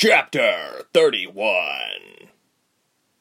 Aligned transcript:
Chapter 0.00 0.84
31 0.94 2.28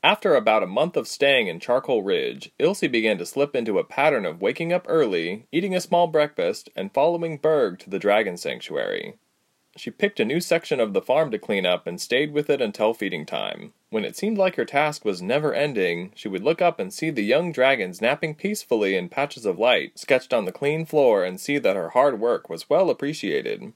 After 0.04 0.36
about 0.36 0.62
a 0.62 0.68
month 0.68 0.96
of 0.96 1.08
staying 1.08 1.48
in 1.48 1.60
Charcoal 1.60 2.04
Ridge, 2.04 2.52
Ilse 2.60 2.82
began 2.82 3.18
to 3.18 3.26
slip 3.26 3.56
into 3.56 3.80
a 3.80 3.84
pattern 3.84 4.28
of 4.28 4.44
waking 4.44 4.72
up 4.72 4.86
early, 4.88 5.48
eating 5.52 5.76
a 5.76 5.82
small 5.82 6.06
breakfast, 6.06 6.70
and 6.76 6.94
following 6.94 7.40
Berg 7.40 7.80
to 7.80 7.90
the 7.90 7.98
dragon 7.98 8.38
sanctuary. 8.38 9.16
She 9.76 9.90
picked 9.90 10.20
a 10.20 10.26
new 10.26 10.40
section 10.40 10.80
of 10.80 10.94
the 10.94 11.02
farm 11.02 11.32
to 11.32 11.40
clean 11.40 11.66
up 11.66 11.88
and 11.88 12.00
stayed 12.00 12.32
with 12.32 12.48
it 12.48 12.62
until 12.62 12.94
feeding 12.94 13.26
time. 13.26 13.74
When 13.90 14.06
it 14.06 14.16
seemed 14.16 14.38
like 14.38 14.56
her 14.58 14.64
task 14.64 15.04
was 15.04 15.20
never 15.20 15.56
ending, 15.56 16.12
she 16.14 16.28
would 16.28 16.44
look 16.44 16.62
up 16.62 16.80
and 16.80 16.94
see 16.94 17.10
the 17.10 17.24
young 17.24 17.52
dragons 17.52 18.04
napping 18.04 18.36
peacefully 18.36 18.96
in 18.96 19.10
patches 19.10 19.48
of 19.48 19.58
light 19.58 19.98
sketched 19.98 20.32
on 20.32 20.46
the 20.46 20.52
clean 20.52 20.86
floor 20.86 21.24
and 21.24 21.40
see 21.40 21.58
that 21.58 21.76
her 21.76 21.90
hard 21.90 22.20
work 22.20 22.52
was 22.52 22.70
well 22.70 22.92
appreciated. 22.92 23.74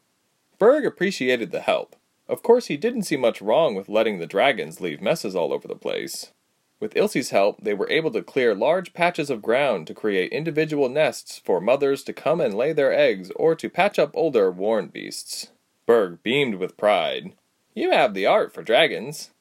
Berg 0.60 0.86
appreciated 0.86 1.50
the 1.50 1.62
help. 1.62 1.96
Of 2.32 2.44
course, 2.44 2.68
he 2.68 2.78
didn't 2.78 3.04
see 3.04 3.18
much 3.18 3.42
wrong 3.42 3.76
with 3.76 3.90
letting 3.90 4.20
the 4.20 4.26
dragons 4.26 4.80
leave 4.80 5.02
messes 5.02 5.36
all 5.36 5.52
over 5.52 5.68
the 5.68 5.76
place. 5.76 6.32
With 6.80 6.96
Ilse's 6.96 7.32
help, 7.32 7.60
they 7.62 7.74
were 7.74 7.90
able 7.90 8.10
to 8.12 8.24
clear 8.24 8.56
large 8.56 8.94
patches 8.94 9.30
of 9.30 9.42
ground 9.42 9.86
to 9.88 9.94
create 9.94 10.32
individual 10.32 10.88
nests 10.88 11.40
for 11.40 11.60
mothers 11.60 12.04
to 12.04 12.14
come 12.14 12.40
and 12.40 12.54
lay 12.54 12.72
their 12.72 12.94
eggs 12.94 13.32
or 13.36 13.54
to 13.56 13.70
patch 13.70 14.00
up 14.00 14.12
older, 14.14 14.50
worn 14.50 14.88
beasts. 14.88 15.52
Berg 15.86 16.24
beamed 16.24 16.56
with 16.56 16.78
pride. 16.78 17.34
You 17.76 17.92
have 17.92 18.14
the 18.14 18.28
art 18.28 18.54
for 18.54 18.64
dragons. 18.64 19.32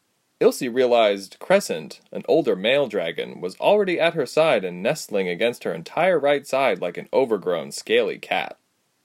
Ilse 0.40 0.62
realized 0.62 1.36
Crescent, 1.38 2.00
an 2.10 2.24
older 2.26 2.56
male 2.56 2.88
dragon, 2.88 3.40
was 3.40 3.54
already 3.60 4.00
at 4.00 4.14
her 4.14 4.26
side 4.26 4.64
and 4.64 4.82
nestling 4.82 5.28
against 5.28 5.62
her 5.62 5.72
entire 5.72 6.18
right 6.18 6.44
side 6.44 6.80
like 6.80 6.96
an 6.96 7.08
overgrown, 7.12 7.70
scaly 7.70 8.18
cat. 8.18 8.58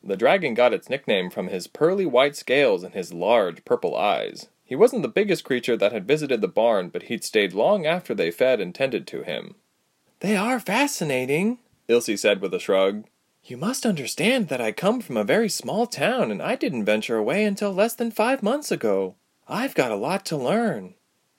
The 0.08 0.16
dragon 0.16 0.54
got 0.54 0.74
its 0.74 0.88
nickname 0.88 1.32
from 1.32 1.48
his 1.48 1.66
pearly 1.66 2.06
white 2.06 2.36
scales 2.36 2.84
and 2.84 2.94
his 2.94 3.12
large 3.12 3.66
purple 3.66 3.96
eyes. 3.96 4.48
He 4.64 4.76
wasn't 4.76 5.02
the 5.02 5.08
biggest 5.08 5.44
creature 5.44 5.76
that 5.78 5.92
had 5.92 6.08
visited 6.08 6.42
the 6.42 6.48
barn, 6.48 6.90
but 6.90 7.04
he'd 7.04 7.24
stayed 7.24 7.54
long 7.54 7.88
after 7.88 8.14
they 8.14 8.32
fed 8.32 8.62
and 8.62 8.74
tended 8.74 9.08
to 9.08 9.24
him. 9.24 9.56
They 10.22 10.36
are 10.36 10.60
fascinating, 10.60 11.60
Ilse 11.88 12.20
said 12.20 12.42
with 12.42 12.54
a 12.54 12.60
shrug. 12.60 13.06
You 13.44 13.58
must 13.58 13.86
understand 13.86 14.48
that 14.48 14.62
I 14.62 14.72
come 14.72 15.02
from 15.02 15.18
a 15.18 15.24
very 15.24 15.50
small 15.50 15.86
town 15.86 16.32
and 16.32 16.42
I 16.42 16.56
didn't 16.56 16.86
venture 16.86 17.18
away 17.18 17.44
until 17.44 17.72
less 17.72 17.94
than 17.94 18.10
five 18.10 18.42
months 18.42 18.72
ago. 18.72 19.16
I've 19.48 19.76
got 19.76 19.92
a 19.92 19.96
lot 19.96 20.26
to 20.28 20.38
learn. 20.38 20.96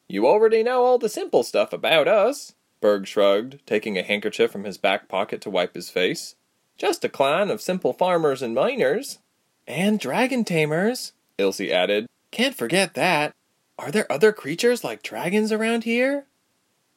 You 0.06 0.28
already 0.28 0.62
know 0.62 0.84
all 0.84 0.98
the 0.98 1.08
simple 1.08 1.42
stuff 1.42 1.72
about 1.72 2.06
us, 2.06 2.54
Berg 2.80 3.08
shrugged, 3.08 3.58
taking 3.66 3.98
a 3.98 4.04
handkerchief 4.04 4.52
from 4.52 4.62
his 4.62 4.78
back 4.78 5.08
pocket 5.08 5.40
to 5.40 5.50
wipe 5.50 5.74
his 5.74 5.90
face. 5.90 6.35
Just 6.78 7.04
a 7.04 7.08
clan 7.08 7.50
of 7.50 7.60
simple 7.60 7.92
farmers 7.92 8.42
and 8.42 8.54
miners. 8.54 9.18
And 9.66 9.98
dragon 9.98 10.44
tamers, 10.44 11.12
Ilse 11.38 11.60
added. 11.60 12.06
Can't 12.30 12.54
forget 12.54 12.94
that. 12.94 13.32
Are 13.78 13.90
there 13.90 14.10
other 14.10 14.32
creatures 14.32 14.84
like 14.84 15.02
dragons 15.02 15.52
around 15.52 15.84
here? 15.84 16.26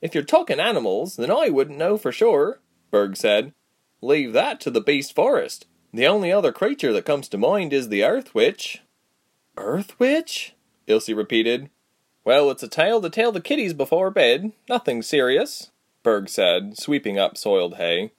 If 0.02 0.14
you're 0.14 0.24
talking 0.24 0.60
animals, 0.60 1.16
then 1.16 1.32
I 1.32 1.50
wouldn't 1.50 1.78
know 1.78 1.98
for 1.98 2.12
sure, 2.12 2.60
Berg 2.92 3.18
said. 3.18 3.54
Leave 4.02 4.34
that 4.34 4.62
to 4.62 4.72
the 4.72 4.82
beast 4.82 5.14
forest. 5.14 5.66
The 5.94 6.08
only 6.08 6.32
other 6.32 6.52
creature 6.52 6.94
that 6.94 7.06
comes 7.06 7.28
to 7.30 7.38
mind 7.38 7.74
is 7.74 7.90
the 7.90 8.04
Earth 8.04 8.34
Witch. 8.36 8.82
Earth 9.58 10.00
Witch? 10.00 10.56
Ilse 10.88 11.10
repeated. 11.10 11.70
Well, 12.24 12.52
it's 12.52 12.64
a 12.64 12.68
tale 12.68 13.02
to 13.02 13.10
tell 13.10 13.32
the 13.32 13.42
kiddies 13.42 13.74
before 13.74 14.12
bed. 14.12 14.54
Nothing 14.70 15.02
serious, 15.02 15.72
Berg 16.04 16.30
said, 16.30 16.78
sweeping 16.78 17.18
up 17.18 17.38
soiled 17.38 17.76
hay. 17.76 18.12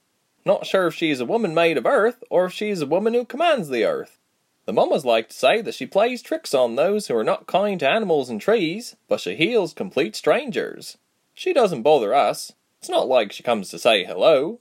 Not 0.45 0.65
sure 0.65 0.87
if 0.87 0.95
she's 0.95 1.19
a 1.19 1.25
woman 1.25 1.53
made 1.53 1.77
of 1.77 1.85
earth, 1.85 2.23
or 2.29 2.45
if 2.45 2.53
she's 2.53 2.81
a 2.81 2.87
woman 2.87 3.13
who 3.13 3.25
commands 3.25 3.69
the 3.69 3.85
earth. 3.85 4.17
The 4.65 4.73
mamas 4.73 5.05
like 5.05 5.29
to 5.29 5.35
say 5.35 5.61
that 5.61 5.73
she 5.73 5.85
plays 5.85 6.21
tricks 6.21 6.53
on 6.53 6.75
those 6.75 7.07
who 7.07 7.15
are 7.15 7.23
not 7.23 7.47
kind 7.47 7.79
to 7.79 7.89
animals 7.89 8.29
and 8.29 8.39
trees, 8.39 8.95
but 9.07 9.19
she 9.19 9.35
heals 9.35 9.73
complete 9.73 10.15
strangers. 10.15 10.97
She 11.33 11.53
doesn't 11.53 11.81
bother 11.81 12.13
us. 12.13 12.53
It's 12.79 12.89
not 12.89 13.07
like 13.07 13.31
she 13.31 13.43
comes 13.43 13.69
to 13.69 13.79
say 13.79 14.03
hello. 14.03 14.59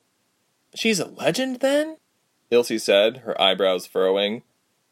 She's 0.74 1.00
a 1.00 1.06
legend, 1.06 1.60
then? 1.60 1.96
Ilse 2.50 2.82
said, 2.82 3.18
her 3.18 3.40
eyebrows 3.40 3.86
furrowing. 3.86 4.42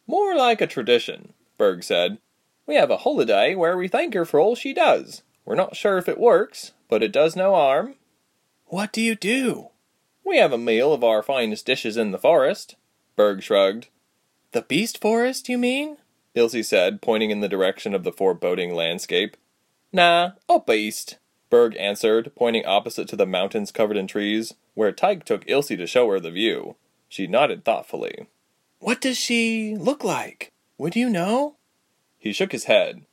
More 0.06 0.34
like 0.34 0.60
a 0.60 0.66
tradition, 0.66 1.32
Berg 1.56 1.84
said. 1.84 2.18
We 2.66 2.76
have 2.76 2.90
a 2.90 2.98
holiday 2.98 3.54
where 3.54 3.76
we 3.76 3.88
thank 3.88 4.14
her 4.14 4.24
for 4.24 4.40
all 4.40 4.54
she 4.54 4.72
does. 4.72 5.22
We're 5.44 5.54
not 5.54 5.76
sure 5.76 5.98
if 5.98 6.08
it 6.08 6.20
works, 6.20 6.72
but 6.88 7.02
it 7.02 7.12
does 7.12 7.34
no 7.34 7.54
harm. 7.54 7.94
What 8.66 8.92
do 8.92 9.00
you 9.00 9.14
do? 9.14 9.68
We 10.28 10.36
have 10.36 10.52
a 10.52 10.58
meal 10.58 10.92
of 10.92 11.02
our 11.02 11.22
finest 11.22 11.64
dishes 11.64 11.96
in 11.96 12.10
the 12.10 12.18
forest. 12.18 12.76
Berg 13.16 13.42
shrugged. 13.42 13.88
The 14.52 14.60
beast 14.60 15.00
forest, 15.00 15.48
you 15.48 15.56
mean? 15.56 15.96
Ilse 16.34 16.68
said, 16.68 17.00
pointing 17.00 17.30
in 17.30 17.40
the 17.40 17.48
direction 17.48 17.94
of 17.94 18.04
the 18.04 18.12
foreboding 18.12 18.74
landscape. 18.74 19.38
Nah, 19.90 20.32
a 20.46 20.60
beast, 20.60 21.16
Berg 21.48 21.74
answered, 21.78 22.30
pointing 22.36 22.66
opposite 22.66 23.08
to 23.08 23.16
the 23.16 23.24
mountains 23.24 23.72
covered 23.72 23.96
in 23.96 24.06
trees, 24.06 24.52
where 24.74 24.92
Tyke 24.92 25.24
took 25.24 25.48
Ilse 25.48 25.68
to 25.68 25.86
show 25.86 26.10
her 26.10 26.20
the 26.20 26.30
view. 26.30 26.76
She 27.08 27.26
nodded 27.26 27.64
thoughtfully. 27.64 28.26
What 28.80 29.00
does 29.00 29.16
she 29.16 29.76
look 29.76 30.04
like? 30.04 30.52
Would 30.76 30.94
you 30.94 31.08
know? 31.08 31.56
He 32.18 32.34
shook 32.34 32.52
his 32.52 32.64
head. 32.64 33.06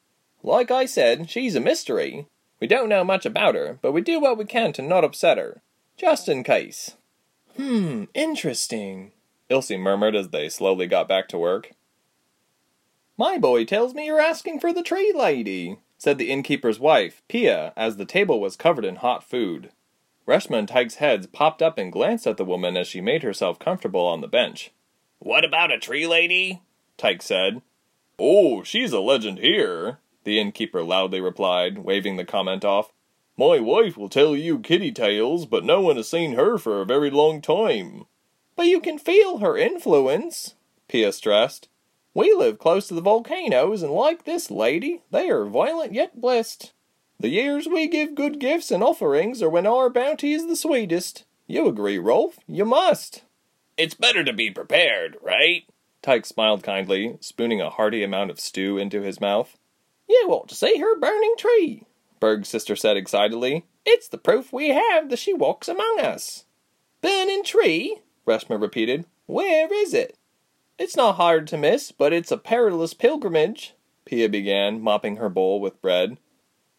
Like 0.44 0.70
I 0.70 0.86
said, 0.86 1.30
she's 1.30 1.56
a 1.56 1.62
mystery. 1.62 2.28
We 2.60 2.68
don't 2.68 2.90
know 2.90 3.06
much 3.06 3.26
about 3.26 3.56
her, 3.56 3.80
but 3.82 3.94
we 3.94 4.02
do 4.02 4.20
what 4.20 4.38
we 4.38 4.44
can 4.44 4.74
to 4.74 4.82
not 4.82 5.06
upset 5.06 5.38
her. 5.38 5.62
Just 5.96 6.28
in 6.28 6.44
case. 6.44 6.98
Hmm, 7.58 8.06
interesting, 8.14 9.12
Ilse 9.50 9.72
murmured 9.72 10.16
as 10.16 10.30
they 10.30 10.50
slowly 10.50 10.88
got 10.88 11.08
back 11.08 11.28
to 11.30 11.38
work. 11.38 11.72
My 13.18 13.38
boy 13.38 13.64
tells 13.64 13.94
me 13.94 14.06
you're 14.06 14.20
asking 14.20 14.60
for 14.60 14.74
the 14.74 14.84
tree 14.84 15.14
lady, 15.16 15.78
said 15.98 16.18
the 16.18 16.32
innkeeper's 16.32 16.80
wife, 16.80 17.22
Pia, 17.30 17.72
as 17.78 17.96
the 17.96 18.06
table 18.06 18.42
was 18.42 18.58
covered 18.58 18.84
in 18.84 18.98
hot 18.98 19.24
food. 19.24 19.72
Reshma 20.28 20.60
and 20.60 20.68
Tyke's 20.68 20.96
heads 20.96 21.28
popped 21.28 21.62
up 21.62 21.78
and 21.78 21.92
glanced 21.92 22.28
at 22.28 22.38
the 22.38 22.44
woman 22.46 22.76
as 22.76 22.88
she 22.88 23.00
made 23.00 23.24
herself 23.24 23.60
comfortable 23.60 24.06
on 24.06 24.22
the 24.22 24.28
bench. 24.28 24.72
What 25.20 25.46
about 25.46 25.72
a 25.72 25.80
tree 25.80 26.08
lady? 26.08 26.62
Tyke 26.98 27.22
said. 27.22 27.62
Oh, 28.18 28.64
she's 28.64 28.92
a 28.92 29.00
legend 29.00 29.40
here, 29.40 30.00
the 30.24 30.40
innkeeper 30.40 30.84
loudly 30.84 31.22
replied, 31.22 31.80
waving 31.80 32.16
the 32.16 32.26
comment 32.26 32.66
off. 32.66 32.92
My 33.38 33.60
wife 33.60 33.98
will 33.98 34.10
tell 34.10 34.36
you 34.36 34.60
kitty 34.60 34.92
tales, 34.92 35.46
but 35.46 35.66
no 35.66 35.82
one 35.82 35.98
has 35.98 36.10
seen 36.10 36.34
her 36.34 36.58
for 36.58 36.82
a 36.82 36.86
very 36.86 37.10
long 37.10 37.42
time. 37.42 38.06
But 38.56 38.68
you 38.68 38.80
can 38.80 38.98
feel 38.98 39.40
her 39.40 39.58
influence, 39.58 40.56
Pia 40.88 41.12
stressed. 41.12 41.68
We 42.14 42.34
live 42.34 42.60
close 42.60 42.88
to 42.88 42.94
the 42.94 43.02
volcanoes, 43.02 43.84
and 43.84 43.92
like 43.92 44.24
this 44.24 44.50
lady, 44.50 45.02
they 45.12 45.30
are 45.30 45.46
violent 45.46 45.94
yet 45.94 46.22
blessed. 46.22 46.72
The 47.20 47.28
years 47.28 47.68
we 47.68 47.88
give 47.88 48.16
good 48.16 48.40
gifts 48.40 48.72
and 48.72 48.82
offerings 48.82 49.42
are 49.42 49.50
when 49.50 49.68
our 49.68 49.90
bounty 49.90 50.32
is 50.32 50.48
the 50.48 50.56
sweetest. 50.56 51.26
You 51.48 51.68
agree, 51.68 51.98
Rolf? 51.98 52.40
You 52.48 52.64
must. 52.64 53.24
It's 53.78 53.94
better 53.94 54.24
to 54.24 54.32
be 54.32 54.50
prepared, 54.50 55.18
right? 55.22 55.64
Tyke 56.02 56.26
smiled 56.26 56.64
kindly, 56.64 57.18
spooning 57.20 57.60
a 57.60 57.70
hearty 57.70 58.04
amount 58.04 58.32
of 58.32 58.40
stew 58.40 58.78
into 58.78 59.02
his 59.02 59.20
mouth. 59.20 59.58
You 60.08 60.28
ought 60.30 60.48
to 60.50 60.56
see 60.56 60.78
her 60.78 60.98
burning 60.98 61.36
tree, 61.38 61.84
Berg's 62.26 62.50
sister 62.50 62.76
said 62.76 62.98
excitedly. 62.98 63.66
It's 63.86 64.08
the 64.08 64.18
proof 64.18 64.52
we 64.52 64.70
have 64.70 65.12
that 65.12 65.20
she 65.20 65.32
walks 65.32 65.68
among 65.68 66.00
us. 66.00 66.46
Burning 67.00 67.44
tree? 67.44 68.00
Reshma 68.26 68.60
repeated. 68.60 69.06
Where 69.28 69.72
is 69.72 69.94
it? 69.94 70.18
It's 70.80 70.96
not 70.96 71.18
hard 71.18 71.46
to 71.50 71.58
miss, 71.58 71.92
but 71.92 72.14
it's 72.14 72.32
a 72.32 72.38
perilous 72.38 72.96
pilgrimage, 72.96 73.76
Pia 74.06 74.28
began, 74.28 74.82
mopping 74.82 75.18
her 75.18 75.30
bowl 75.30 75.62
with 75.62 75.80
bread. 75.84 76.18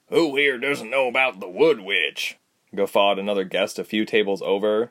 Who 0.08 0.34
here 0.34 0.58
doesn't 0.58 0.90
know 0.90 1.06
about 1.06 1.38
the 1.38 1.48
Wood 1.48 1.78
Witch? 1.78 2.38
guffawed 2.74 3.20
another 3.20 3.44
guest 3.44 3.78
a 3.78 3.84
few 3.84 4.04
tables 4.04 4.42
over. 4.42 4.90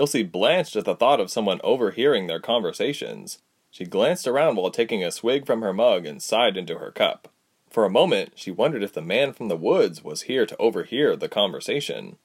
Ilse 0.00 0.24
blanched 0.24 0.74
at 0.74 0.84
the 0.84 0.96
thought 0.96 1.20
of 1.20 1.30
someone 1.30 1.60
overhearing 1.62 2.26
their 2.26 2.40
conversations. 2.40 3.38
She 3.70 3.84
glanced 3.84 4.26
around 4.26 4.56
while 4.56 4.72
taking 4.72 5.04
a 5.04 5.12
swig 5.12 5.46
from 5.46 5.62
her 5.62 5.72
mug 5.72 6.06
and 6.06 6.20
sighed 6.20 6.56
into 6.56 6.78
her 6.78 6.90
cup. 6.90 7.28
For 7.72 7.86
a 7.86 7.90
moment, 7.90 8.32
she 8.34 8.50
wondered 8.50 8.82
if 8.82 8.92
the 8.92 9.00
man 9.00 9.32
from 9.32 9.48
the 9.48 9.56
woods 9.56 10.04
was 10.04 10.22
here 10.22 10.44
to 10.44 10.56
overhear 10.58 11.16
the 11.16 11.28
conversation. 11.28 12.18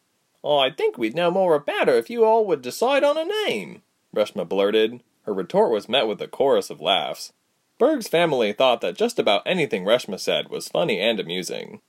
Oh, 0.43 0.57
I 0.57 0.69
think 0.69 0.97
we'd 0.97 1.15
know 1.15 1.31
more 1.31 1.55
about 1.55 1.87
her 1.87 1.95
if 1.95 2.09
you 2.09 2.25
all 2.25 2.45
would 2.47 2.61
decide 2.61 3.03
on 3.03 3.17
a 3.17 3.23
name, 3.47 3.81
Reshma 4.13 4.47
blurted. 4.47 5.01
Her 5.23 5.33
retort 5.33 5.71
was 5.71 5.87
met 5.87 6.05
with 6.05 6.21
a 6.21 6.27
chorus 6.27 6.69
of 6.69 6.81
laughs. 6.81 7.31
Berg's 7.79 8.07
family 8.07 8.51
thought 8.51 8.81
that 8.81 8.97
just 8.97 9.19
about 9.19 9.43
anything 9.45 9.85
Reshma 9.85 10.19
said 10.19 10.49
was 10.49 10.67
funny 10.67 10.99
and 10.99 11.19
amusing. 11.19 11.79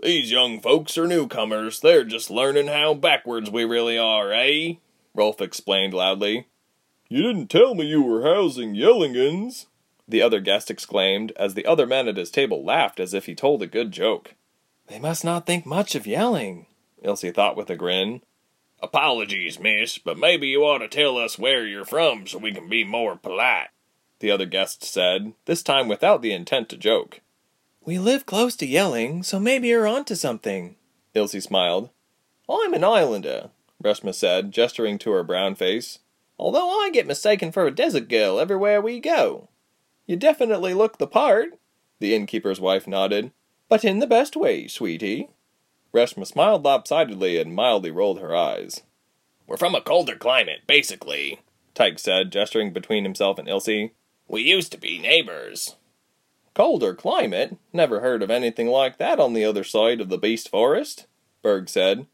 These 0.00 0.30
young 0.30 0.60
folks 0.60 0.96
are 0.96 1.06
newcomers. 1.06 1.80
They're 1.80 2.04
just 2.04 2.30
learning 2.30 2.68
how 2.68 2.94
backwards 2.94 3.50
we 3.50 3.64
really 3.64 3.98
are, 3.98 4.32
eh? 4.32 4.74
Rolf 5.12 5.40
explained 5.40 5.92
loudly. 5.92 6.46
You 7.08 7.22
didn't 7.22 7.50
tell 7.50 7.74
me 7.74 7.86
you 7.86 8.02
were 8.02 8.22
housing 8.22 8.74
Yellingans, 8.74 9.66
the 10.08 10.22
other 10.22 10.40
guest 10.40 10.70
exclaimed, 10.70 11.32
as 11.36 11.54
the 11.54 11.66
other 11.66 11.86
men 11.86 12.08
at 12.08 12.16
his 12.16 12.30
table 12.30 12.64
laughed 12.64 12.98
as 12.98 13.12
if 13.12 13.26
he 13.26 13.34
told 13.34 13.62
a 13.62 13.66
good 13.66 13.92
joke. 13.92 14.34
They 14.86 14.98
must 14.98 15.24
not 15.24 15.44
think 15.44 15.66
much 15.66 15.94
of 15.94 16.06
yelling, 16.06 16.66
Ilse 17.02 17.30
thought 17.34 17.56
with 17.56 17.68
a 17.68 17.76
grin. 17.76 18.22
Apologies, 18.80 19.58
miss, 19.58 19.98
but 19.98 20.18
maybe 20.18 20.48
you 20.48 20.62
ought 20.62 20.78
to 20.78 20.88
tell 20.88 21.18
us 21.18 21.38
where 21.38 21.66
you're 21.66 21.84
from 21.84 22.26
so 22.26 22.38
we 22.38 22.52
can 22.52 22.68
be 22.68 22.84
more 22.84 23.16
polite, 23.16 23.68
the 24.20 24.30
other 24.30 24.46
guest 24.46 24.82
said, 24.82 25.34
this 25.44 25.62
time 25.62 25.88
without 25.88 26.22
the 26.22 26.32
intent 26.32 26.68
to 26.70 26.76
joke. 26.76 27.20
We 27.84 27.98
live 27.98 28.24
close 28.24 28.56
to 28.56 28.66
Yelling, 28.66 29.22
so 29.22 29.38
maybe 29.38 29.68
you're 29.68 29.86
onto 29.86 30.14
something. 30.14 30.76
Ilse 31.14 31.42
smiled. 31.42 31.90
I'm 32.48 32.72
an 32.72 32.84
islander, 32.84 33.50
Reshma 33.82 34.14
said, 34.14 34.52
gesturing 34.52 34.98
to 35.00 35.10
her 35.10 35.22
brown 35.22 35.54
face. 35.54 35.98
Although 36.38 36.68
I 36.68 36.90
get 36.92 37.06
mistaken 37.06 37.50
for 37.52 37.66
a 37.66 37.74
desert 37.74 38.08
girl 38.08 38.38
everywhere 38.38 38.80
we 38.80 39.00
go. 39.00 39.48
You 40.08 40.16
definitely 40.16 40.72
look 40.72 40.96
the 40.96 41.06
part, 41.06 41.58
the 42.00 42.14
innkeeper's 42.14 42.60
wife 42.60 42.86
nodded. 42.88 43.30
But 43.68 43.84
in 43.84 43.98
the 43.98 44.06
best 44.06 44.34
way, 44.34 44.66
sweetie. 44.66 45.28
Reshma 45.94 46.26
smiled 46.26 46.64
lopsidedly 46.64 47.38
and 47.38 47.54
mildly 47.54 47.90
rolled 47.90 48.18
her 48.18 48.34
eyes. 48.34 48.80
We're 49.46 49.58
from 49.58 49.74
a 49.74 49.82
colder 49.82 50.16
climate, 50.16 50.60
basically, 50.66 51.40
Tyke 51.74 51.98
said, 51.98 52.32
gesturing 52.32 52.72
between 52.72 53.04
himself 53.04 53.38
and 53.38 53.46
Ilse. 53.48 53.90
We 54.26 54.42
used 54.42 54.72
to 54.72 54.78
be 54.78 54.98
neighbors. 54.98 55.76
Colder 56.54 56.94
climate? 56.94 57.58
Never 57.74 58.00
heard 58.00 58.22
of 58.22 58.30
anything 58.30 58.66
like 58.66 58.96
that 58.96 59.20
on 59.20 59.34
the 59.34 59.44
other 59.44 59.62
side 59.62 60.00
of 60.00 60.08
the 60.08 60.18
beast 60.18 60.48
forest, 60.48 61.06
Berg 61.42 61.68
said. 61.68 62.06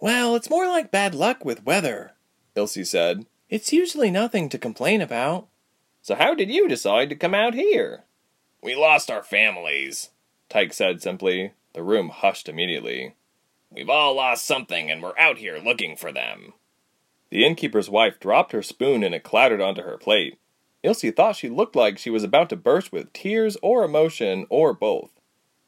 Well, 0.00 0.34
it's 0.34 0.50
more 0.50 0.66
like 0.66 0.90
bad 0.90 1.14
luck 1.14 1.44
with 1.44 1.66
weather, 1.66 2.12
Ilse 2.56 2.88
said. 2.88 3.26
It's 3.50 3.72
usually 3.72 4.10
nothing 4.10 4.48
to 4.48 4.58
complain 4.58 5.02
about. 5.02 5.48
So 6.04 6.14
how 6.16 6.34
did 6.34 6.50
you 6.50 6.68
decide 6.68 7.08
to 7.08 7.16
come 7.16 7.34
out 7.34 7.54
here? 7.54 8.04
We 8.62 8.74
lost 8.74 9.10
our 9.10 9.22
families, 9.22 10.10
Tyke 10.50 10.74
said 10.74 11.00
simply. 11.00 11.52
The 11.72 11.82
room 11.82 12.10
hushed 12.10 12.46
immediately. 12.46 13.14
We've 13.70 13.88
all 13.88 14.14
lost 14.14 14.44
something 14.44 14.90
and 14.90 15.02
we're 15.02 15.18
out 15.18 15.38
here 15.38 15.56
looking 15.56 15.96
for 15.96 16.12
them. 16.12 16.52
The 17.30 17.46
innkeeper's 17.46 17.88
wife 17.88 18.20
dropped 18.20 18.52
her 18.52 18.62
spoon 18.62 19.02
and 19.02 19.14
it 19.14 19.22
clattered 19.22 19.62
onto 19.62 19.80
her 19.80 19.96
plate. 19.96 20.38
Ilse 20.82 21.10
thought 21.16 21.36
she 21.36 21.48
looked 21.48 21.74
like 21.74 21.96
she 21.96 22.10
was 22.10 22.22
about 22.22 22.50
to 22.50 22.56
burst 22.56 22.92
with 22.92 23.14
tears 23.14 23.56
or 23.62 23.82
emotion 23.82 24.46
or 24.50 24.74
both. 24.74 25.18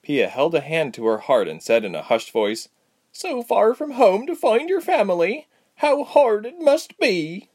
Pia 0.02 0.28
held 0.28 0.54
a 0.54 0.60
hand 0.60 0.92
to 0.94 1.06
her 1.06 1.18
heart 1.18 1.48
and 1.48 1.62
said 1.62 1.82
in 1.82 1.94
a 1.94 2.02
hushed 2.02 2.30
voice, 2.30 2.68
So 3.10 3.42
far 3.42 3.72
from 3.72 3.92
home 3.92 4.26
to 4.26 4.36
find 4.36 4.68
your 4.68 4.82
family. 4.82 5.48
How 5.76 6.04
hard 6.04 6.44
it 6.44 6.60
must 6.60 6.98
be. 6.98 7.48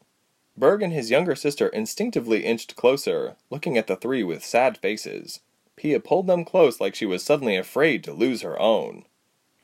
Berg 0.62 0.84
and 0.84 0.94
his 0.94 1.10
younger 1.10 1.34
sister 1.34 1.70
instinctively 1.70 2.46
inched 2.46 2.76
closer, 2.76 3.36
looking 3.50 3.80
at 3.80 3.88
the 3.88 3.96
three 3.96 4.22
with 4.22 4.46
sad 4.46 4.78
faces. 4.78 5.40
Pia 5.76 6.00
pulled 6.00 6.28
them 6.28 6.46
close 6.46 6.80
like 6.80 6.94
she 6.94 7.08
was 7.08 7.24
suddenly 7.24 7.58
afraid 7.58 8.04
to 8.04 8.14
lose 8.14 8.44
her 8.44 8.62
own. 8.62 9.06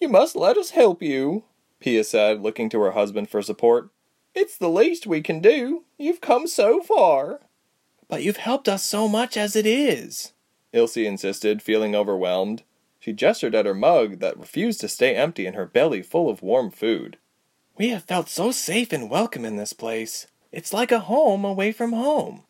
You 0.01 0.09
must 0.09 0.35
let 0.35 0.57
us 0.57 0.71
help 0.71 1.03
you, 1.03 1.43
Pia 1.79 2.03
said, 2.03 2.41
looking 2.41 2.67
to 2.69 2.81
her 2.81 2.93
husband 2.93 3.29
for 3.29 3.43
support. 3.43 3.91
It's 4.33 4.57
the 4.57 4.71
least 4.71 5.05
we 5.05 5.21
can 5.21 5.39
do. 5.39 5.83
You've 5.99 6.19
come 6.19 6.47
so 6.47 6.81
far. 6.81 7.41
But 8.07 8.23
you've 8.23 8.37
helped 8.37 8.67
us 8.67 8.83
so 8.83 9.07
much 9.07 9.37
as 9.37 9.55
it 9.55 9.67
is, 9.67 10.33
Ilse 10.73 10.97
insisted, 10.97 11.61
feeling 11.61 11.95
overwhelmed. 11.95 12.63
She 12.99 13.13
gestured 13.13 13.53
at 13.53 13.67
her 13.67 13.75
mug 13.75 14.17
that 14.17 14.39
refused 14.39 14.81
to 14.81 14.87
stay 14.87 15.15
empty 15.15 15.45
and 15.45 15.55
her 15.55 15.67
belly 15.67 16.01
full 16.01 16.27
of 16.27 16.41
warm 16.41 16.71
food. 16.71 17.17
We 17.77 17.89
have 17.89 18.05
felt 18.05 18.29
so 18.29 18.49
safe 18.49 18.91
and 18.91 19.11
welcome 19.11 19.45
in 19.45 19.57
this 19.57 19.73
place. 19.73 20.25
It's 20.57 20.73
like 20.73 20.91
a 20.91 21.01
home 21.01 21.45
away 21.45 21.71
from 21.71 21.93
home. 21.93 22.41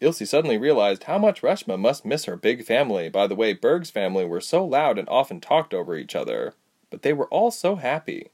Ilse 0.00 0.28
suddenly 0.28 0.58
realized 0.58 1.04
how 1.04 1.18
much 1.18 1.40
Reshma 1.40 1.78
must 1.78 2.04
miss 2.04 2.24
her 2.24 2.34
big 2.34 2.64
family 2.64 3.08
by 3.08 3.28
the 3.28 3.36
way 3.36 3.52
Berg's 3.52 3.90
family 3.90 4.24
were 4.24 4.40
so 4.40 4.64
loud 4.64 4.98
and 4.98 5.08
often 5.08 5.40
talked 5.40 5.72
over 5.72 5.96
each 5.96 6.16
other. 6.16 6.54
But 6.90 7.02
they 7.02 7.12
were 7.12 7.28
all 7.28 7.52
so 7.52 7.76
happy. 7.76 8.32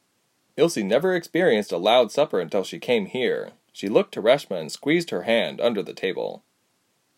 Ilse 0.56 0.78
never 0.78 1.14
experienced 1.14 1.70
a 1.70 1.76
loud 1.76 2.10
supper 2.10 2.40
until 2.40 2.64
she 2.64 2.78
came 2.78 3.04
here. 3.04 3.50
She 3.74 3.90
looked 3.90 4.14
to 4.14 4.22
Reshma 4.22 4.58
and 4.58 4.72
squeezed 4.72 5.10
her 5.10 5.24
hand 5.24 5.60
under 5.60 5.82
the 5.82 5.92
table. 5.92 6.42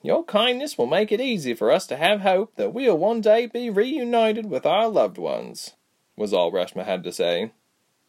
Your 0.02 0.25
kindness 0.25 0.76
will 0.76 0.88
make 0.88 1.12
it 1.12 1.20
easy 1.20 1.55
for 1.55 1.70
us 1.70 1.87
to 1.87 1.96
have 1.96 2.22
hope 2.22 2.56
that 2.56 2.75
we'll 2.75 2.98
one 2.98 3.20
day 3.20 3.46
be 3.46 3.70
reunited 3.70 4.50
with 4.50 4.66
our 4.66 4.88
loved 4.88 5.19
ones, 5.19 5.75
was 6.16 6.32
all 6.32 6.50
Reshma 6.50 6.84
had 6.84 7.05
to 7.05 7.12
say. 7.12 7.52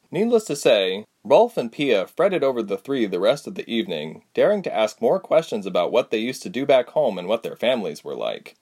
Needless 0.09 0.45
to 0.45 0.55
say, 0.55 1.05
Rolf 1.25 1.55
and 1.55 1.71
Pia 1.71 2.05
fretted 2.05 2.43
over 2.43 2.61
the 2.61 2.77
three 2.77 3.05
the 3.05 3.19
rest 3.19 3.47
of 3.47 3.55
the 3.55 3.69
evening, 3.69 4.23
daring 4.33 4.61
to 4.63 4.75
ask 4.75 5.01
more 5.01 5.19
questions 5.19 5.65
about 5.65 5.91
what 5.91 6.11
they 6.11 6.17
used 6.17 6.43
to 6.43 6.49
do 6.49 6.65
back 6.65 6.89
home 6.89 7.17
and 7.17 7.27
what 7.27 7.43
their 7.43 7.55
families 7.55 8.03
were 8.03 8.15
like. 8.15 8.55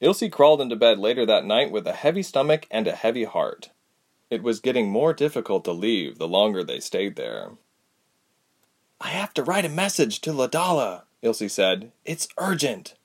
Ilse 0.00 0.24
crawled 0.30 0.60
into 0.60 0.76
bed 0.76 0.98
later 0.98 1.24
that 1.24 1.46
night 1.46 1.70
with 1.70 1.86
a 1.86 1.94
heavy 1.94 2.22
stomach 2.22 2.66
and 2.70 2.86
a 2.86 2.92
heavy 2.92 3.24
heart. 3.24 3.70
It 4.28 4.42
was 4.42 4.60
getting 4.60 4.90
more 4.90 5.14
difficult 5.14 5.64
to 5.64 5.72
leave 5.72 6.18
the 6.18 6.28
longer 6.28 6.62
they 6.62 6.80
stayed 6.80 7.16
there. 7.16 7.52
I 9.00 9.08
have 9.08 9.32
to 9.34 9.42
write 9.42 9.64
a 9.64 9.70
message 9.70 10.20
to 10.22 10.32
Ladala, 10.32 11.02
Ilse 11.22 11.50
said. 11.52 11.92
It's 12.04 12.28
urgent. 12.36 12.96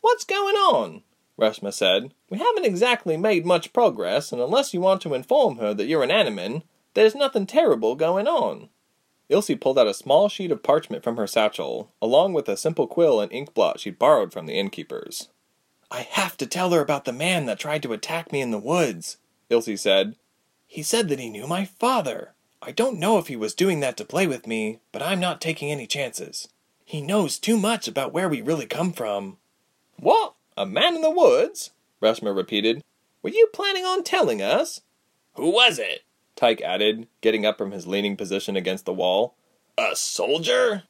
What's 0.00 0.24
going 0.24 0.54
on? 0.56 1.02
Reshma 1.38 1.72
said. 1.72 2.14
We 2.30 2.38
haven't 2.38 2.64
exactly 2.64 3.16
made 3.16 3.44
much 3.44 3.72
progress, 3.72 4.32
and 4.32 4.40
unless 4.40 4.72
you 4.72 4.80
want 4.80 5.02
to 5.02 5.14
inform 5.14 5.58
her 5.58 5.74
that 5.74 5.86
you're 5.86 6.02
an 6.02 6.10
Animan, 6.10 6.62
there's 6.98 7.14
nothing 7.14 7.46
terrible 7.46 7.94
going 7.94 8.26
on. 8.26 8.70
Ilse 9.28 9.52
pulled 9.60 9.78
out 9.78 9.86
a 9.86 9.94
small 9.94 10.28
sheet 10.28 10.50
of 10.50 10.64
parchment 10.64 11.04
from 11.04 11.16
her 11.16 11.28
satchel, 11.28 11.92
along 12.02 12.32
with 12.32 12.48
a 12.48 12.56
simple 12.56 12.88
quill 12.88 13.20
and 13.20 13.30
ink 13.30 13.54
blot 13.54 13.78
she'd 13.78 14.00
borrowed 14.00 14.32
from 14.32 14.46
the 14.46 14.58
innkeepers. 14.58 15.28
I 15.92 16.00
have 16.00 16.36
to 16.38 16.46
tell 16.46 16.70
her 16.70 16.80
about 16.80 17.04
the 17.04 17.12
man 17.12 17.46
that 17.46 17.60
tried 17.60 17.84
to 17.84 17.92
attack 17.92 18.32
me 18.32 18.40
in 18.40 18.50
the 18.50 18.58
woods, 18.58 19.18
Ilse 19.48 19.80
said. 19.80 20.16
He 20.66 20.82
said 20.82 21.08
that 21.08 21.20
he 21.20 21.30
knew 21.30 21.46
my 21.46 21.64
father. 21.64 22.32
I 22.60 22.72
don't 22.72 22.98
know 22.98 23.18
if 23.18 23.28
he 23.28 23.36
was 23.36 23.54
doing 23.54 23.78
that 23.78 23.96
to 23.98 24.04
play 24.04 24.26
with 24.26 24.48
me, 24.48 24.80
but 24.90 25.00
I'm 25.00 25.20
not 25.20 25.40
taking 25.40 25.70
any 25.70 25.86
chances. 25.86 26.48
He 26.84 27.00
knows 27.00 27.38
too 27.38 27.56
much 27.56 27.86
about 27.86 28.12
where 28.12 28.28
we 28.28 28.42
really 28.42 28.66
come 28.66 28.92
from. 28.92 29.36
What? 30.00 30.34
A 30.56 30.66
man 30.66 30.96
in 30.96 31.02
the 31.02 31.10
woods? 31.10 31.70
Reshma 32.02 32.34
repeated. 32.34 32.82
Were 33.22 33.30
you 33.30 33.46
planning 33.52 33.84
on 33.84 34.02
telling 34.02 34.42
us? 34.42 34.80
Who 35.34 35.50
was 35.50 35.78
it? 35.78 36.02
Tyke 36.38 36.60
added, 36.60 37.08
getting 37.20 37.44
up 37.44 37.58
from 37.58 37.72
his 37.72 37.88
leaning 37.88 38.16
position 38.16 38.54
against 38.54 38.84
the 38.84 38.92
wall. 38.92 39.34
A 39.76 39.96
soldier? 39.96 40.84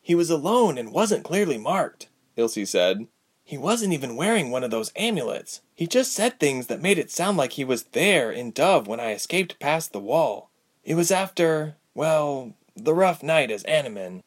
He 0.00 0.16
was 0.16 0.28
alone 0.28 0.76
and 0.76 0.90
wasn't 0.90 1.22
clearly 1.22 1.56
marked, 1.56 2.08
Ilse 2.36 2.68
said. 2.68 3.06
He 3.44 3.56
wasn't 3.56 3.92
even 3.92 4.16
wearing 4.16 4.50
one 4.50 4.64
of 4.64 4.72
those 4.72 4.90
amulets. 4.96 5.60
He 5.76 5.86
just 5.86 6.12
said 6.12 6.40
things 6.40 6.66
that 6.66 6.82
made 6.82 6.98
it 6.98 7.12
sound 7.12 7.36
like 7.36 7.52
he 7.52 7.64
was 7.64 7.84
there 7.92 8.32
in 8.32 8.50
Dove 8.50 8.88
when 8.88 8.98
I 8.98 9.12
escaped 9.12 9.60
past 9.60 9.92
the 9.92 10.00
wall. 10.00 10.50
It 10.82 10.96
was 10.96 11.12
after, 11.12 11.76
well, 11.94 12.54
the 12.74 12.92
rough 12.92 13.22
night 13.22 13.52
as 13.52 13.62
Animan. 13.64 14.24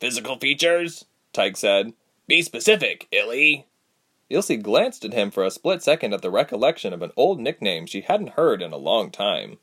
Physical 0.00 0.36
features? 0.38 1.04
Tyke 1.32 1.56
said. 1.56 1.92
Be 2.26 2.42
specific, 2.42 3.06
Illy. 3.12 3.66
Ilse 4.28 4.56
glanced 4.60 5.04
at 5.04 5.12
him 5.12 5.30
for 5.30 5.44
a 5.44 5.52
split 5.52 5.84
second 5.84 6.12
at 6.12 6.22
the 6.22 6.32
recollection 6.32 6.92
of 6.92 7.02
an 7.02 7.12
old 7.16 7.38
nickname 7.38 7.86
she 7.86 8.00
hadn't 8.00 8.30
heard 8.30 8.60
in 8.60 8.72
a 8.72 8.76
long 8.76 9.12
time. 9.12 9.58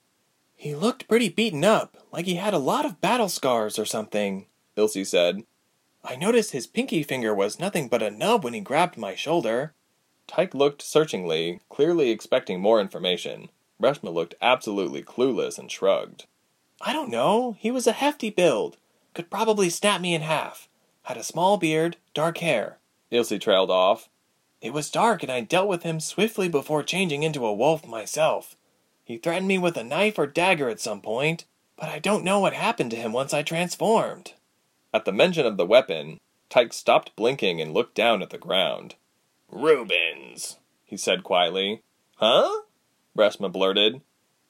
He 0.61 0.75
looked 0.75 1.07
pretty 1.07 1.27
beaten 1.27 1.65
up, 1.65 1.97
like 2.11 2.27
he 2.27 2.35
had 2.35 2.53
a 2.53 2.59
lot 2.59 2.85
of 2.85 3.01
battle 3.01 3.29
scars 3.29 3.79
or 3.79 3.85
something, 3.85 4.45
Ilse 4.75 5.09
said. 5.09 5.41
I 6.03 6.15
noticed 6.15 6.51
his 6.51 6.67
pinky 6.67 7.01
finger 7.01 7.33
was 7.33 7.59
nothing 7.59 7.87
but 7.87 8.03
a 8.03 8.11
nub 8.11 8.43
when 8.43 8.53
he 8.53 8.59
grabbed 8.59 8.95
my 8.95 9.15
shoulder. 9.15 9.73
Tyke 10.27 10.53
looked 10.53 10.83
searchingly, 10.83 11.61
clearly 11.69 12.11
expecting 12.11 12.61
more 12.61 12.79
information. 12.79 13.49
Reshma 13.81 14.13
looked 14.13 14.35
absolutely 14.39 15.01
clueless 15.01 15.57
and 15.57 15.71
shrugged. 15.71 16.27
I 16.79 16.93
don't 16.93 17.09
know. 17.09 17.55
He 17.57 17.71
was 17.71 17.87
a 17.87 17.93
hefty 17.93 18.29
build. 18.29 18.77
Could 19.15 19.31
probably 19.31 19.71
snap 19.71 19.99
me 19.99 20.13
in 20.13 20.21
half. 20.21 20.69
Had 21.05 21.17
a 21.17 21.23
small 21.23 21.57
beard, 21.57 21.97
dark 22.13 22.37
hair. 22.37 22.77
Ilse 23.09 23.33
trailed 23.39 23.71
off. 23.71 24.09
It 24.61 24.73
was 24.73 24.91
dark 24.91 25.23
and 25.23 25.31
I 25.31 25.41
dealt 25.41 25.67
with 25.67 25.81
him 25.81 25.99
swiftly 25.99 26.47
before 26.47 26.83
changing 26.83 27.23
into 27.23 27.47
a 27.47 27.51
wolf 27.51 27.87
myself. 27.87 28.55
He 29.11 29.17
threatened 29.17 29.49
me 29.49 29.57
with 29.57 29.75
a 29.75 29.83
knife 29.83 30.17
or 30.17 30.25
dagger 30.25 30.69
at 30.69 30.79
some 30.79 31.01
point, 31.01 31.43
but 31.75 31.89
I 31.89 31.99
don't 31.99 32.23
know 32.23 32.39
what 32.39 32.53
happened 32.53 32.91
to 32.91 32.97
him 32.97 33.11
once 33.11 33.33
I 33.33 33.43
transformed. 33.43 34.35
At 34.93 35.03
the 35.03 35.11
mention 35.11 35.45
of 35.45 35.57
the 35.57 35.65
weapon, 35.65 36.21
Tyke 36.49 36.71
stopped 36.71 37.13
blinking 37.17 37.59
and 37.59 37.73
looked 37.73 37.93
down 37.93 38.21
at 38.21 38.29
the 38.29 38.37
ground. 38.37 38.95
Rubens, 39.49 40.59
he 40.85 40.95
said 40.95 41.25
quietly. 41.25 41.81
Huh? 42.15 42.61
Reshma 43.13 43.51
blurted. 43.51 43.99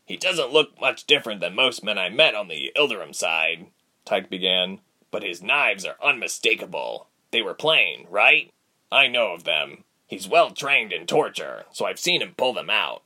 He 0.06 0.16
doesn't 0.16 0.54
look 0.54 0.80
much 0.80 1.08
different 1.08 1.42
than 1.42 1.56
most 1.56 1.84
men 1.84 1.98
I 1.98 2.10
met 2.10 2.36
on 2.36 2.48
the 2.48 2.72
Ilderim 2.76 3.16
side, 3.16 3.66
Tyke 4.06 4.30
began. 4.30 4.82
But 5.10 5.24
his 5.24 5.42
knives 5.42 5.86
are 5.86 5.98
unmistakable. 6.04 7.08
They 7.32 7.42
were 7.42 7.56
plain, 7.56 8.06
right? 8.12 8.52
I 8.92 9.08
know 9.08 9.34
of 9.34 9.44
them. 9.44 9.86
He's 10.06 10.28
well 10.28 10.52
trained 10.52 10.94
in 10.94 11.08
torture, 11.08 11.66
so 11.72 11.86
I've 11.86 11.98
seen 11.98 12.22
him 12.22 12.36
pull 12.38 12.54
them 12.54 12.70
out. 12.70 13.02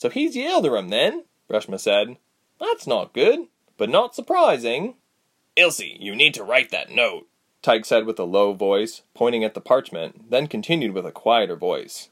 So 0.00 0.08
he's 0.08 0.34
Yildirim 0.34 0.88
then, 0.88 1.24
Reshma 1.50 1.78
said. 1.78 2.16
That's 2.58 2.86
not 2.86 3.12
good, 3.12 3.48
but 3.76 3.90
not 3.90 4.14
surprising. 4.14 4.94
Ilse, 5.56 5.82
you 5.98 6.16
need 6.16 6.32
to 6.34 6.42
write 6.42 6.70
that 6.70 6.90
note, 6.90 7.26
Tyke 7.60 7.84
said 7.84 8.06
with 8.06 8.18
a 8.18 8.24
low 8.24 8.54
voice, 8.54 9.02
pointing 9.12 9.44
at 9.44 9.52
the 9.52 9.60
parchment, 9.60 10.30
then 10.30 10.46
continued 10.46 10.92
with 10.94 11.04
a 11.04 11.12
quieter 11.12 11.54
voice. 11.54 12.08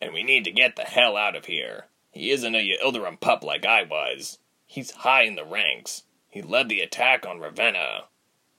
And 0.00 0.14
we 0.14 0.22
need 0.22 0.44
to 0.44 0.52
get 0.52 0.76
the 0.76 0.82
hell 0.82 1.16
out 1.16 1.34
of 1.34 1.46
here. 1.46 1.86
He 2.12 2.30
isn't 2.30 2.54
a 2.54 2.58
Yildirim 2.58 3.18
pup 3.18 3.42
like 3.42 3.66
I 3.66 3.82
was. 3.82 4.38
He's 4.64 4.92
high 4.92 5.22
in 5.22 5.34
the 5.34 5.44
ranks. 5.44 6.04
He 6.30 6.40
led 6.40 6.68
the 6.68 6.80
attack 6.82 7.26
on 7.26 7.40
Ravenna. 7.40 8.04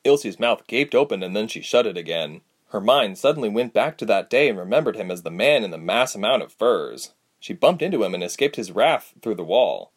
Ilse's 0.03 0.37
mouth 0.37 0.67
gaped 0.67 0.93
open 0.93 1.23
and 1.23 1.33
then 1.33 1.47
she 1.47 1.61
shut 1.61 1.87
it 1.87 1.95
again. 1.95 2.41
Her 2.69 2.81
mind 2.81 3.17
suddenly 3.17 3.47
went 3.47 3.73
back 3.73 3.97
to 3.99 4.05
that 4.07 4.29
day 4.29 4.49
and 4.49 4.59
remembered 4.59 4.97
him 4.97 5.09
as 5.09 5.21
the 5.21 5.31
man 5.31 5.63
in 5.63 5.71
the 5.71 5.77
mass 5.77 6.13
amount 6.13 6.43
of 6.43 6.51
furs. 6.51 7.13
She 7.45 7.53
bumped 7.53 7.83
into 7.83 8.03
him 8.03 8.15
and 8.15 8.23
escaped 8.23 8.55
his 8.55 8.71
wrath 8.71 9.13
through 9.21 9.35
the 9.35 9.43
wall. 9.43 9.91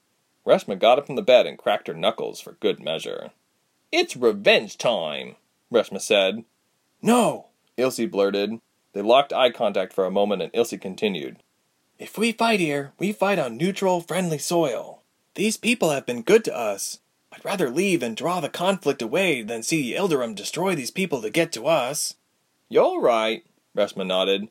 Reshma 0.47 0.79
got 0.79 0.99
up 0.99 1.07
from 1.07 1.17
the 1.17 1.23
bed 1.23 1.47
and 1.47 1.57
cracked 1.57 1.89
her 1.89 1.95
knuckles 1.95 2.43
for 2.43 2.59
good 2.61 2.79
measure. 2.79 3.31
It's 3.91 4.19
revenge 4.19 4.77
time, 4.77 5.37
Reshma 5.73 5.99
said. 5.99 6.45
No, 7.01 7.47
Ilse 7.79 8.05
blurted. 8.05 8.61
They 8.93 9.01
locked 9.01 9.33
eye 9.33 9.49
contact 9.49 9.95
for 9.95 10.05
a 10.05 10.11
moment 10.11 10.43
and 10.43 10.51
Ilse 10.53 10.75
continued. 10.79 11.39
If 11.99 12.19
we 12.19 12.33
fight 12.33 12.61
here, 12.61 12.93
we 12.99 13.13
fight 13.13 13.39
on 13.39 13.57
neutral, 13.57 14.03
friendly 14.03 14.37
soil. 14.37 15.01
These 15.35 15.57
people 15.57 15.89
have 15.89 16.05
been 16.05 16.21
good 16.21 16.45
to 16.45 16.55
us. 16.55 17.01
I'd 17.33 17.47
rather 17.47 17.71
leave 17.71 18.03
and 18.03 18.15
draw 18.15 18.41
the 18.41 18.51
conflict 18.51 19.01
away 19.01 19.41
than 19.41 19.63
see 19.63 19.95
Ilderim 19.95 20.35
destroy 20.35 20.75
these 20.75 20.91
people 20.91 21.23
to 21.23 21.31
get 21.31 21.51
to 21.53 21.65
us. 21.65 22.17
You're 22.69 23.01
right, 23.01 23.43
Reshma 23.75 24.07
nodded. 24.07 24.49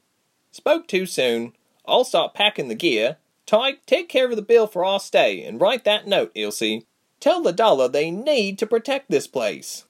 Spoke 0.52 0.88
too 0.88 1.06
soon. 1.06 1.54
I'll 1.88 2.04
start 2.04 2.34
packing 2.34 2.68
the 2.68 2.76
gear. 2.76 3.18
Tyke, 3.46 3.86
take 3.86 4.10
care 4.10 4.30
of 4.30 4.36
the 4.36 4.42
bill 4.42 4.68
for 4.68 4.84
our 4.84 5.00
stay 5.00 5.44
and 5.44 5.62
write 5.62 5.86
that 5.86 6.08
note, 6.08 6.32
Ilse. 6.36 6.84
Tell 7.20 7.44
Ladala 7.44 7.92
they 7.92 8.12
need 8.12 8.60
to 8.60 8.68
protect 8.68 9.10
this 9.10 9.26
place. 9.26 9.86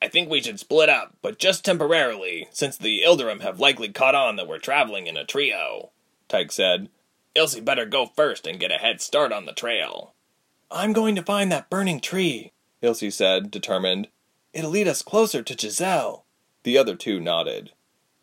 I 0.00 0.08
think 0.08 0.28
we 0.28 0.40
should 0.40 0.58
split 0.58 0.88
up, 0.88 1.16
but 1.22 1.38
just 1.38 1.64
temporarily, 1.64 2.48
since 2.50 2.76
the 2.76 3.02
Ilderim 3.04 3.40
have 3.40 3.60
likely 3.60 3.88
caught 3.88 4.14
on 4.14 4.36
that 4.36 4.48
we're 4.48 4.58
traveling 4.58 5.06
in 5.06 5.16
a 5.16 5.24
trio, 5.24 5.90
Tyke 6.28 6.52
said. 6.52 6.88
Ilse 7.34 7.60
better 7.60 7.86
go 7.86 8.06
first 8.06 8.46
and 8.46 8.60
get 8.60 8.70
a 8.70 8.74
head 8.74 9.00
start 9.00 9.32
on 9.32 9.46
the 9.46 9.52
trail. 9.52 10.14
I'm 10.70 10.92
going 10.92 11.14
to 11.16 11.22
find 11.22 11.50
that 11.50 11.70
burning 11.70 12.00
tree, 12.00 12.52
Ilse 12.82 13.14
said, 13.14 13.50
determined. 13.50 14.08
It'll 14.52 14.70
lead 14.70 14.88
us 14.88 15.02
closer 15.02 15.42
to 15.42 15.58
Giselle. 15.58 16.24
The 16.62 16.78
other 16.78 16.94
two 16.94 17.20
nodded. 17.20 17.72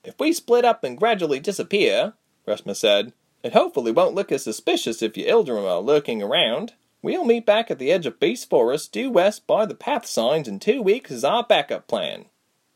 If 0.03 0.19
we 0.19 0.31
split 0.33 0.65
up 0.65 0.83
and 0.83 0.97
gradually 0.97 1.39
disappear, 1.39 2.13
Reshma 2.49 2.75
said, 2.75 3.13
it 3.43 3.53
hopefully 3.53 3.91
won't 3.91 4.15
look 4.15 4.31
as 4.31 4.43
suspicious 4.43 5.01
if 5.01 5.15
you 5.15 5.25
Ilderim 5.25 5.69
are 5.69 5.79
lurking 5.79 6.21
around. 6.21 6.73
We'll 7.01 7.23
meet 7.23 7.45
back 7.45 7.71
at 7.71 7.79
the 7.79 7.91
edge 7.91 8.05
of 8.05 8.19
Beast 8.19 8.49
Forest 8.49 8.91
due 8.91 9.09
west 9.09 9.47
by 9.47 9.65
the 9.65 9.75
path 9.75 10.05
signs 10.05 10.47
in 10.47 10.59
two 10.59 10.81
weeks 10.81 11.11
as 11.11 11.23
our 11.23 11.43
backup 11.43 11.87
plan. 11.87 12.25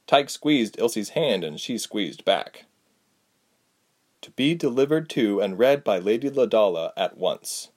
Tyke 0.07 0.29
squeezed 0.29 0.79
Ilse's 0.79 1.09
hand 1.09 1.43
and 1.43 1.59
she 1.59 1.77
squeezed 1.77 2.23
back. 2.23 2.65
To 4.21 4.31
be 4.31 4.55
delivered 4.55 5.09
to 5.11 5.41
and 5.41 5.59
read 5.59 5.83
by 5.83 5.99
Lady 5.99 6.29
Ladala 6.29 6.91
at 6.95 7.17
once. 7.17 7.69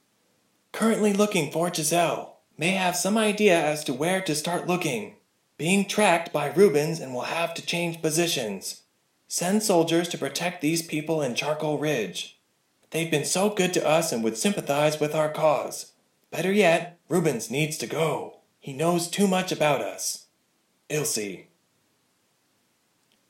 Currently 0.70 1.12
looking 1.12 1.50
for 1.50 1.72
Giselle. 1.72 2.38
May 2.56 2.70
have 2.70 2.94
some 2.94 3.18
idea 3.18 3.60
as 3.60 3.82
to 3.84 3.92
where 3.92 4.20
to 4.20 4.34
start 4.34 4.68
looking. 4.68 5.16
Being 5.58 5.86
tracked 5.86 6.32
by 6.32 6.52
Rubens 6.52 7.00
and 7.00 7.12
will 7.12 7.22
have 7.22 7.52
to 7.54 7.66
change 7.66 8.00
positions. 8.00 8.82
Send 9.28 9.62
soldiers 9.62 10.08
to 10.08 10.18
protect 10.18 10.60
these 10.60 10.82
people 10.82 11.20
in 11.20 11.34
Charcoal 11.34 11.78
Ridge. 11.78 12.38
They've 12.90 13.10
been 13.10 13.24
so 13.24 13.50
good 13.50 13.74
to 13.74 13.86
us 13.86 14.12
and 14.12 14.22
would 14.22 14.36
sympathize 14.36 15.00
with 15.00 15.14
our 15.14 15.28
cause. 15.28 15.92
Better 16.30 16.52
yet, 16.52 16.98
Rubens 17.08 17.50
needs 17.50 17.76
to 17.78 17.86
go. 17.86 18.38
He 18.60 18.72
knows 18.72 19.08
too 19.08 19.26
much 19.26 19.50
about 19.50 19.80
us. 19.80 20.26
Ilse. 20.88 21.45